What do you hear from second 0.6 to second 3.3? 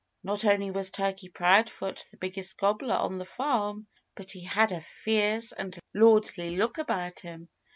was Turkey Proudfoot the biggest gobbler on the